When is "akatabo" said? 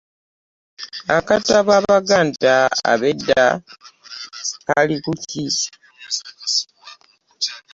1.17-1.69